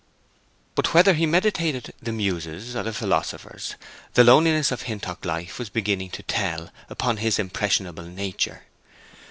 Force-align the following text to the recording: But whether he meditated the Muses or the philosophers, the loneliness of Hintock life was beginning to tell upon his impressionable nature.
But 0.73 0.95
whether 0.95 1.13
he 1.13 1.27
meditated 1.27 1.93
the 2.01 2.11
Muses 2.11 2.75
or 2.75 2.81
the 2.81 2.91
philosophers, 2.91 3.75
the 4.15 4.23
loneliness 4.23 4.71
of 4.71 4.81
Hintock 4.81 5.23
life 5.25 5.59
was 5.59 5.69
beginning 5.69 6.09
to 6.17 6.23
tell 6.23 6.71
upon 6.89 7.17
his 7.17 7.37
impressionable 7.37 8.05
nature. 8.05 8.63